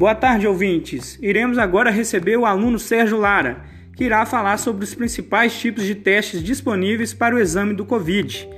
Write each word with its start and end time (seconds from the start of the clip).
Boa 0.00 0.14
tarde, 0.14 0.46
ouvintes. 0.46 1.18
Iremos 1.20 1.58
agora 1.58 1.90
receber 1.90 2.38
o 2.38 2.46
aluno 2.46 2.78
Sérgio 2.78 3.18
Lara, 3.18 3.66
que 3.94 4.04
irá 4.04 4.24
falar 4.24 4.56
sobre 4.56 4.82
os 4.82 4.94
principais 4.94 5.52
tipos 5.60 5.84
de 5.84 5.94
testes 5.94 6.42
disponíveis 6.42 7.12
para 7.12 7.34
o 7.34 7.38
exame 7.38 7.74
do 7.74 7.84
Covid. 7.84 8.48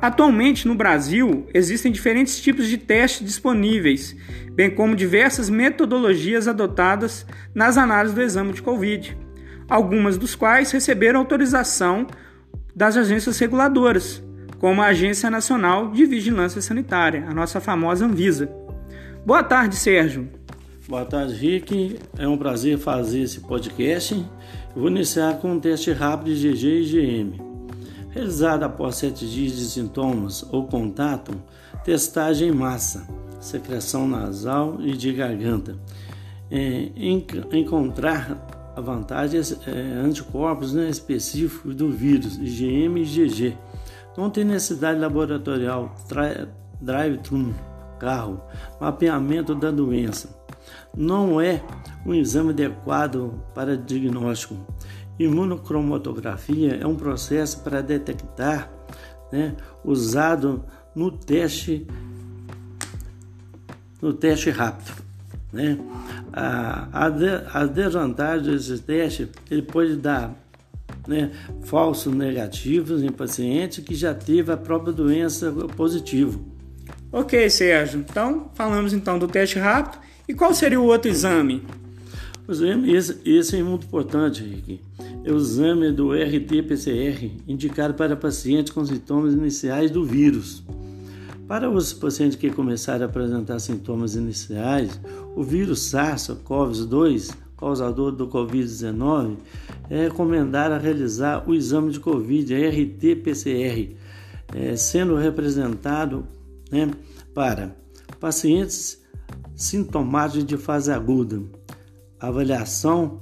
Atualmente, 0.00 0.68
no 0.68 0.76
Brasil, 0.76 1.44
existem 1.52 1.90
diferentes 1.90 2.40
tipos 2.40 2.68
de 2.68 2.78
testes 2.78 3.26
disponíveis, 3.26 4.14
bem 4.52 4.70
como 4.70 4.94
diversas 4.94 5.50
metodologias 5.50 6.46
adotadas 6.46 7.26
nas 7.52 7.76
análises 7.76 8.14
do 8.14 8.22
exame 8.22 8.52
de 8.52 8.62
Covid, 8.62 9.18
algumas 9.68 10.16
dos 10.16 10.36
quais 10.36 10.70
receberam 10.70 11.18
autorização 11.18 12.06
das 12.76 12.96
agências 12.96 13.36
reguladoras, 13.40 14.22
como 14.60 14.80
a 14.80 14.86
Agência 14.86 15.28
Nacional 15.30 15.90
de 15.90 16.06
Vigilância 16.06 16.62
Sanitária, 16.62 17.24
a 17.28 17.34
nossa 17.34 17.60
famosa 17.60 18.06
Anvisa. 18.06 18.48
Boa 19.26 19.42
tarde, 19.42 19.74
Sérgio. 19.74 20.39
Boa 20.90 21.04
tarde, 21.04 21.34
Rick. 21.34 22.00
É 22.18 22.26
um 22.26 22.36
prazer 22.36 22.76
fazer 22.76 23.20
esse 23.20 23.38
podcast. 23.38 24.26
Vou 24.74 24.88
iniciar 24.88 25.38
com 25.38 25.52
um 25.52 25.60
teste 25.60 25.92
rápido 25.92 26.34
de 26.34 26.50
GG 26.50 26.66
e 26.66 26.84
GM. 26.84 27.40
Realizado 28.10 28.64
após 28.64 28.96
sete 28.96 29.24
dias 29.24 29.52
de 29.52 29.66
sintomas 29.66 30.44
ou 30.50 30.66
contato, 30.66 31.30
testagem 31.84 32.48
em 32.48 32.52
massa, 32.52 33.06
secreção 33.40 34.08
nasal 34.08 34.78
e 34.80 34.96
de 34.96 35.12
garganta. 35.12 35.78
É, 36.50 36.88
encontrar 37.52 38.72
a 38.74 38.80
vantagem 38.80 39.40
é, 39.68 39.70
anticorpos 40.04 40.72
né, 40.72 40.90
específicos 40.90 41.72
do 41.72 41.88
vírus, 41.88 42.36
IgM 42.36 42.98
e 42.98 43.02
IgG. 43.02 43.56
Não 44.18 44.28
tem 44.28 44.42
necessidade 44.42 44.98
laboratorial, 44.98 45.94
drive-thru, 46.80 47.54
carro, 48.00 48.40
mapeamento 48.80 49.54
da 49.54 49.70
doença 49.70 50.39
não 50.96 51.40
é 51.40 51.62
um 52.04 52.14
exame 52.14 52.50
adequado 52.50 53.42
para 53.54 53.76
diagnóstico. 53.76 54.56
Imunocromatografia 55.18 56.76
é 56.76 56.86
um 56.86 56.96
processo 56.96 57.60
para 57.60 57.82
detectar, 57.82 58.70
né, 59.30 59.54
usado 59.84 60.64
no 60.94 61.10
teste 61.10 61.86
no 64.00 64.14
teste 64.14 64.48
rápido. 64.50 65.02
Né? 65.52 65.78
A, 66.32 66.88
a, 66.92 67.60
a 67.60 67.66
desvantagem 67.66 68.54
desse 68.54 68.78
teste, 68.78 69.28
ele 69.50 69.62
pode 69.62 69.96
dar 69.96 70.34
né, 71.06 71.30
falsos 71.62 72.14
negativos 72.14 73.02
em 73.02 73.10
paciente 73.10 73.82
que 73.82 73.94
já 73.94 74.14
teve 74.14 74.50
a 74.52 74.56
própria 74.56 74.92
doença 74.92 75.52
positiva. 75.76 76.38
Ok, 77.12 77.50
Sérgio. 77.50 78.00
Então, 78.00 78.50
falamos 78.54 78.92
então 78.92 79.18
do 79.18 79.26
teste 79.26 79.58
rápido 79.58 80.09
e 80.30 80.34
qual 80.34 80.54
seria 80.54 80.80
o 80.80 80.84
outro 80.84 81.10
exame? 81.10 81.60
Esse, 82.86 83.20
esse 83.24 83.56
é 83.56 83.62
muito 83.64 83.86
importante, 83.86 84.44
Rick. 84.44 84.80
É 85.24 85.32
o 85.32 85.36
exame 85.36 85.90
do 85.90 86.12
RT-PCR, 86.12 87.32
indicado 87.48 87.94
para 87.94 88.14
pacientes 88.14 88.72
com 88.72 88.84
sintomas 88.84 89.34
iniciais 89.34 89.90
do 89.90 90.04
vírus. 90.04 90.62
Para 91.48 91.68
os 91.68 91.92
pacientes 91.92 92.36
que 92.36 92.48
começarem 92.48 93.02
a 93.02 93.06
apresentar 93.06 93.58
sintomas 93.58 94.14
iniciais, 94.14 95.00
o 95.34 95.42
vírus 95.42 95.90
SARS-CoV-2, 95.90 97.34
causador 97.56 98.12
do 98.12 98.28
Covid-19, 98.28 99.36
é 99.90 100.04
recomendado 100.04 100.80
realizar 100.80 101.42
o 101.48 101.52
exame 101.52 101.90
de 101.90 101.98
Covid, 101.98 102.54
RT-PCR, 102.54 103.96
é, 104.54 104.76
sendo 104.76 105.16
representado 105.16 106.24
né, 106.70 106.88
para 107.34 107.74
pacientes 108.20 108.99
sintomáticos 109.54 110.44
de 110.44 110.56
fase 110.56 110.90
aguda, 110.90 111.42
avaliação 112.18 113.20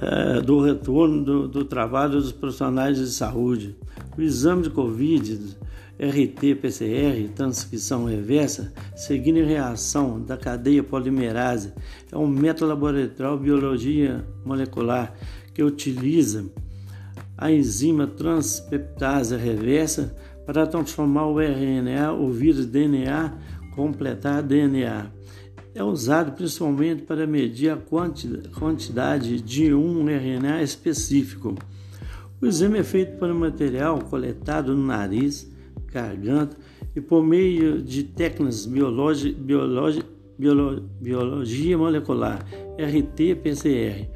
é, 0.00 0.40
do 0.40 0.60
retorno 0.60 1.24
do, 1.24 1.48
do, 1.48 1.64
trabalho 1.64 2.12
dos 2.12 2.32
profissionais 2.32 2.98
de 2.98 3.08
saúde, 3.08 3.76
o 4.16 4.22
exame 4.22 4.62
de 4.62 4.70
Covid, 4.70 5.56
RT-PCR, 5.98 7.28
transcrição 7.34 8.04
reversa, 8.04 8.72
seguindo 8.94 9.44
reação 9.44 10.22
da 10.22 10.36
cadeia 10.36 10.82
polimerase, 10.82 11.72
é 12.12 12.16
um 12.16 12.28
método 12.28 12.68
laboratorial 12.70 13.36
biologia 13.36 14.24
molecular 14.44 15.12
que 15.52 15.62
utiliza 15.62 16.44
a 17.36 17.50
enzima 17.50 18.06
transpeptase 18.06 19.36
reversa 19.36 20.14
para 20.46 20.66
transformar 20.66 21.26
o 21.26 21.40
RNA, 21.40 22.12
o 22.12 22.30
vírus 22.30 22.64
DNA, 22.66 23.32
completar 23.78 24.42
DNA. 24.42 25.06
É 25.72 25.84
usado 25.84 26.32
principalmente 26.32 27.02
para 27.02 27.28
medir 27.28 27.70
a 27.70 27.78
quantidade 28.58 29.40
de 29.40 29.72
um 29.72 30.04
RNA 30.04 30.64
específico. 30.64 31.54
O 32.42 32.46
exame 32.46 32.80
é 32.80 32.82
feito 32.82 33.16
por 33.18 33.30
um 33.30 33.38
material 33.38 34.00
coletado 34.00 34.74
no 34.74 34.84
nariz, 34.84 35.48
garganta 35.92 36.56
e 36.96 37.00
por 37.00 37.24
meio 37.24 37.80
de 37.80 38.02
técnicas 38.02 38.66
biologi, 38.66 39.32
biologi, 39.32 40.02
biolo, 40.36 40.82
biologia 41.00 41.78
molecular, 41.78 42.44
RT-PCR. 42.76 44.08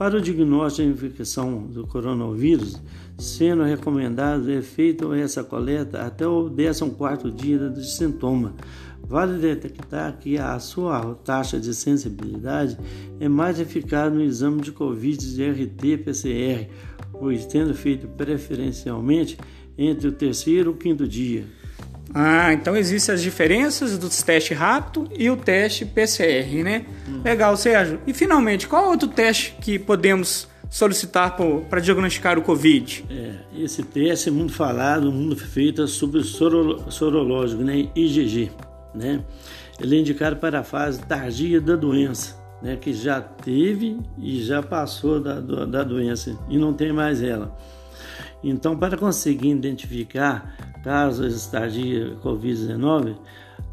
Para 0.00 0.16
o 0.16 0.20
diagnóstico 0.22 0.88
da 0.88 0.94
infecção 0.94 1.66
do 1.66 1.86
coronavírus, 1.86 2.80
sendo 3.18 3.64
recomendado 3.64 4.50
é 4.50 4.62
feita 4.62 5.04
essa 5.14 5.44
coleta 5.44 6.00
até 6.00 6.26
o 6.26 6.48
14º 6.48 7.30
dia 7.30 7.58
do 7.68 7.84
sintoma, 7.84 8.54
Vale 9.02 9.38
detectar 9.38 10.16
que 10.18 10.38
a 10.38 10.58
sua 10.58 11.14
taxa 11.16 11.60
de 11.60 11.74
sensibilidade 11.74 12.78
é 13.20 13.28
mais 13.28 13.60
eficaz 13.60 14.10
no 14.10 14.22
exame 14.22 14.62
de 14.62 14.72
Covid 14.72 15.34
de 15.34 15.44
RT-PCR, 15.44 16.70
pois 17.12 17.44
tendo 17.44 17.74
feito 17.74 18.08
preferencialmente 18.08 19.36
entre 19.76 20.08
o 20.08 20.12
terceiro 20.12 20.70
e 20.70 20.72
o 20.72 20.76
quinto 20.76 21.06
dia. 21.06 21.44
Ah, 22.14 22.52
então 22.52 22.76
existem 22.76 23.14
as 23.14 23.22
diferenças 23.22 23.96
dos 23.96 24.22
testes 24.22 24.56
rápido 24.56 25.08
e 25.16 25.30
o 25.30 25.36
teste 25.36 25.84
PCR, 25.84 26.62
né? 26.62 26.84
Hum. 27.08 27.20
Legal, 27.24 27.56
Sérgio. 27.56 28.00
E 28.06 28.12
finalmente, 28.12 28.66
qual 28.66 28.88
outro 28.88 29.08
teste 29.08 29.56
que 29.60 29.78
podemos 29.78 30.48
solicitar 30.68 31.36
para 31.68 31.80
diagnosticar 31.80 32.38
o 32.38 32.42
Covid? 32.42 33.04
É, 33.10 33.62
esse 33.62 33.82
teste 33.82 34.28
é 34.28 34.32
muito 34.32 34.52
falado, 34.52 35.10
muito 35.12 35.44
feito 35.44 35.86
sobre 35.86 36.20
o 36.20 36.24
sorológico, 36.24 37.62
né? 37.62 37.88
IgG 37.94 38.50
né? 38.94 39.22
Ele 39.80 39.96
é 39.96 40.00
indicado 40.00 40.36
para 40.36 40.60
a 40.60 40.64
fase 40.64 41.00
tardia 41.00 41.60
da 41.60 41.74
doença, 41.74 42.36
né? 42.62 42.76
Que 42.76 42.92
já 42.92 43.20
teve 43.20 43.98
e 44.18 44.42
já 44.42 44.62
passou 44.62 45.20
da, 45.20 45.40
da 45.40 45.82
doença 45.82 46.36
e 46.48 46.58
não 46.58 46.72
tem 46.72 46.92
mais 46.92 47.22
ela. 47.22 47.56
Então, 48.42 48.76
para 48.76 48.96
conseguir 48.96 49.50
identificar 49.50 50.56
casos 50.82 51.46
tardia 51.46 52.16
Covid-19, 52.22 53.16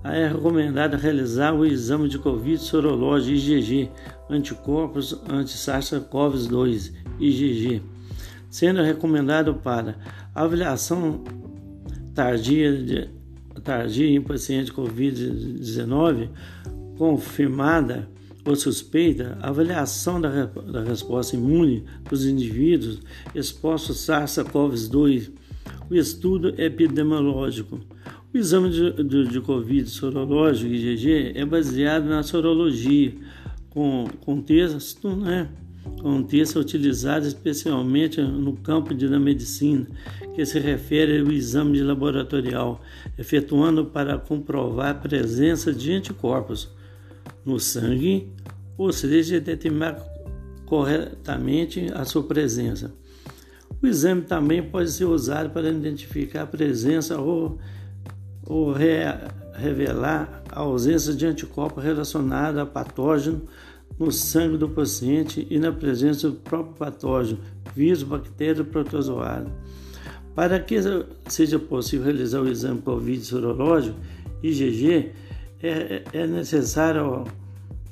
é 0.03 0.27
recomendado 0.27 0.97
realizar 0.97 1.53
o 1.53 1.65
exame 1.65 2.07
de 2.09 2.19
Covid 2.19 2.57
sorológico 2.57 3.35
IgG, 3.35 3.89
anticorpos 4.29 5.19
anti-SARS-CoV-2 5.29 6.93
IgG, 7.19 7.81
sendo 8.49 8.81
recomendado 8.81 9.55
para 9.55 9.95
avaliação 10.35 11.23
tardia 12.13 12.71
de 12.77 13.09
tardia 13.63 14.07
em 14.07 14.21
paciente 14.21 14.71
Covid-19 14.71 16.29
confirmada 16.97 18.09
ou 18.47 18.55
suspeita, 18.55 19.37
avaliação 19.41 20.21
da, 20.21 20.45
da 20.45 20.81
resposta 20.81 21.35
imune 21.35 21.83
dos 22.09 22.25
indivíduos 22.25 23.01
expostos 23.35 24.09
a 24.09 24.23
SARS-CoV-2, 24.23 25.29
o 25.89 25.93
estudo 25.93 26.53
epidemiológico. 26.57 27.77
O 28.33 28.37
exame 28.37 28.69
de, 28.69 29.03
de, 29.03 29.27
de 29.27 29.41
Covid 29.41 29.89
sorológico 29.89 30.73
IgG 30.73 31.33
é 31.35 31.43
baseado 31.43 32.05
na 32.05 32.23
sorologia, 32.23 33.13
com 33.69 34.07
contexto, 34.21 35.13
né? 35.13 35.49
Contexto 36.01 36.59
utilizado 36.59 37.27
especialmente 37.27 38.21
no 38.21 38.53
campo 38.53 38.93
da 38.93 39.19
medicina, 39.19 39.87
que 40.33 40.45
se 40.45 40.57
refere 40.59 41.19
ao 41.19 41.31
exame 41.31 41.81
laboratorial, 41.81 42.81
efetuando 43.17 43.83
para 43.85 44.17
comprovar 44.17 44.91
a 44.91 44.93
presença 44.93 45.73
de 45.73 45.91
anticorpos 45.91 46.76
no 47.47 47.61
sangue, 47.61 48.29
ou 48.77 48.91
seja, 48.91 49.39
determinar 49.39 49.97
corretamente 50.65 51.89
a 51.95 52.03
sua 52.03 52.21
presença. 52.23 52.93
O 53.81 53.87
exame 53.87 54.23
também 54.23 54.61
pode 54.61 54.91
ser 54.91 55.05
usado 55.05 55.49
para 55.51 55.69
identificar 55.69 56.41
a 56.41 56.47
presença 56.47 57.17
ou, 57.19 57.57
ou 58.45 58.73
re, 58.73 58.99
revelar 59.53 60.43
a 60.51 60.59
ausência 60.59 61.13
de 61.13 61.25
anticorpos 61.25 61.81
relacionados 61.81 62.59
a 62.59 62.65
patógeno 62.65 63.43
no 63.97 64.11
sangue 64.11 64.57
do 64.57 64.67
paciente 64.67 65.47
e 65.49 65.57
na 65.57 65.71
presença 65.71 66.29
do 66.29 66.35
próprio 66.35 66.75
patógeno, 66.75 67.39
vírus, 67.73 68.03
bactéria 68.03 68.61
ou 68.61 68.67
protozoário. 68.67 69.49
Para 70.35 70.59
que 70.59 70.75
seja 71.29 71.57
possível 71.57 72.07
realizar 72.07 72.41
o 72.41 72.49
exame 72.49 72.81
COVID 72.81 73.23
sorológico, 73.23 73.97
IgG, 74.43 75.13
é, 75.61 76.03
é 76.13 76.27
necessário 76.27 77.23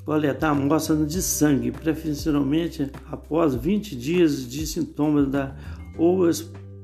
coletar 0.06 0.50
amostras 0.50 1.08
de 1.08 1.22
sangue, 1.22 1.72
preferencialmente 1.72 2.92
após 3.12 3.56
20 3.56 3.96
dias 3.96 4.48
de 4.48 4.68
sintomas 4.68 5.28
da 5.28 5.56
ou 5.98 6.30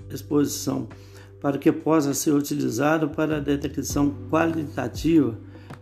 exposição, 0.10 0.88
para 1.40 1.58
que 1.58 1.72
possa 1.72 2.14
ser 2.14 2.32
utilizado 2.32 3.10
para 3.10 3.38
a 3.38 3.40
detecção 3.40 4.16
qualitativa 4.30 5.38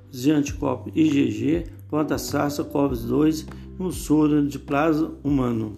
de 0.10 0.32
anticorpos 0.32 0.92
IgG 0.96 1.66
contra 1.88 2.16
a 2.16 2.20
SARS-CoV-2 2.20 3.48
no 3.78 3.92
soro 3.92 4.46
de 4.46 4.60
plasma 4.60 5.14
humano. 5.24 5.78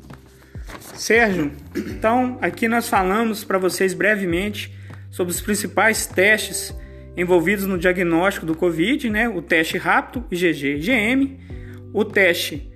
Sérgio, 0.95 1.51
então 1.75 2.37
aqui 2.41 2.67
nós 2.67 2.87
falamos 2.87 3.43
para 3.43 3.57
vocês 3.57 3.93
brevemente 3.93 4.73
sobre 5.09 5.33
os 5.33 5.41
principais 5.41 6.05
testes 6.05 6.73
envolvidos 7.15 7.65
no 7.65 7.77
diagnóstico 7.77 8.45
do 8.45 8.55
Covid, 8.55 9.09
né? 9.09 9.27
O 9.27 9.41
teste 9.41 9.77
rápido 9.77 10.25
IgG-IgM, 10.31 11.37
o 11.93 12.05
teste 12.05 12.71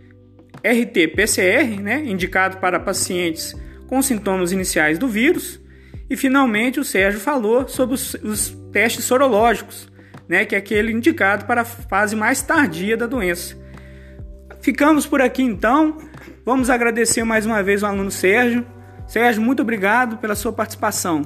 RT-PCR, 0.64 1.82
né? 1.82 2.04
Indicado 2.06 2.58
para 2.58 2.80
pacientes 2.80 3.56
com 3.88 4.02
sintomas 4.02 4.52
iniciais 4.52 4.98
do 4.98 5.08
vírus, 5.08 5.62
e 6.10 6.18
finalmente 6.18 6.80
o 6.80 6.84
Sérgio 6.84 7.20
falou 7.20 7.68
sobre 7.68 7.96
os, 7.96 8.14
os 8.16 8.50
testes 8.72 9.06
sorológicos, 9.06 9.92
né? 10.28 10.46
Que 10.46 10.56
é 10.56 10.58
aquele 10.58 10.92
indicado 10.92 11.46
para 11.46 11.62
a 11.62 11.66
fase 11.66 12.16
mais 12.16 12.42
tardia 12.42 12.98
da 12.98 13.06
doença. 13.06 13.56
Ficamos 14.62 15.06
por 15.06 15.22
aqui 15.22 15.44
então. 15.44 15.98
Vamos 16.44 16.70
agradecer 16.70 17.24
mais 17.24 17.46
uma 17.46 17.62
vez 17.62 17.84
o 17.84 17.86
aluno 17.86 18.12
Sérgio. 18.12 18.66
Sérgio, 19.08 19.42
muito 19.42 19.62
obrigado 19.62 20.18
pela 20.18 20.36
sua 20.36 20.52
participação. 20.52 21.22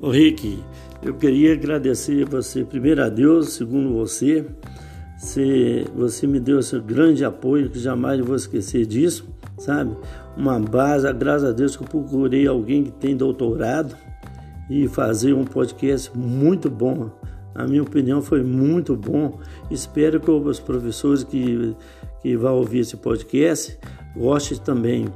Ô 0.00 0.10
Rick, 0.10 0.62
eu 1.04 1.14
queria 1.14 1.52
agradecer 1.52 2.24
você, 2.24 2.64
primeiro 2.64 3.02
a 3.02 3.08
Deus, 3.08 3.52
segundo 3.54 3.92
você. 3.92 4.46
Você, 5.18 5.84
você 5.94 6.26
me 6.26 6.40
deu 6.40 6.58
esse 6.58 6.78
grande 6.80 7.24
apoio, 7.24 7.70
que 7.70 7.78
jamais 7.78 8.20
vou 8.20 8.34
esquecer 8.34 8.84
disso, 8.86 9.28
sabe? 9.58 9.96
Uma 10.36 10.58
base, 10.58 11.10
graças 11.12 11.48
a 11.48 11.52
Deus 11.52 11.76
que 11.76 11.82
eu 11.82 11.88
procurei 11.88 12.46
alguém 12.46 12.84
que 12.84 12.90
tem 12.90 13.16
doutorado 13.16 13.94
e 14.68 14.88
fazer 14.88 15.32
um 15.34 15.44
podcast 15.44 16.10
muito 16.16 16.68
bom. 16.70 17.10
Na 17.54 17.66
minha 17.66 17.82
opinião, 17.82 18.20
foi 18.20 18.42
muito 18.42 18.96
bom. 18.96 19.38
Espero 19.70 20.18
que 20.18 20.30
os 20.30 20.58
professores 20.58 21.22
que, 21.22 21.76
que 22.20 22.36
vão 22.36 22.56
ouvir 22.56 22.80
esse 22.80 22.96
podcast 22.96 23.78
gostem 24.16 24.58
também. 24.58 25.06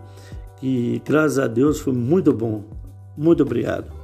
Que, 0.58 1.02
graças 1.04 1.38
a 1.38 1.46
Deus, 1.46 1.80
foi 1.80 1.92
muito 1.92 2.32
bom. 2.32 2.62
Muito 3.16 3.42
obrigado. 3.42 3.97